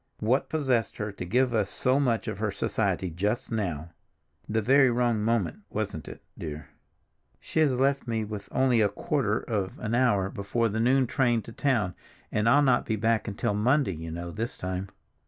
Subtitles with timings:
[0.19, 5.21] "What possessed her to give us so much of her society just now—the very wrong
[5.23, 6.69] moment, wasn't it, dear?
[7.39, 11.51] She has left me only a quarter of an hour before the noon train to
[11.51, 11.93] town,
[12.31, 14.89] and I'll not be back until Monday, you know, this time.